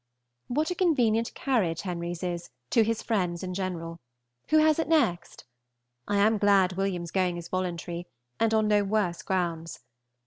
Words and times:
What 0.47 0.71
a 0.71 0.75
convenient 0.75 1.31
carriage 1.35 1.81
Henry's 1.81 2.23
is, 2.23 2.49
to 2.71 2.83
his 2.83 3.03
friends 3.03 3.43
in 3.43 3.53
general! 3.53 3.99
Who 4.49 4.57
has 4.57 4.79
it 4.79 4.87
next? 4.87 5.45
I 6.07 6.17
am 6.17 6.39
glad 6.39 6.73
William's 6.73 7.11
going 7.11 7.37
is 7.37 7.49
voluntary, 7.49 8.07
and 8.39 8.51
on 8.51 8.67
no 8.67 8.83
worse 8.83 9.21
grounds. 9.21 9.81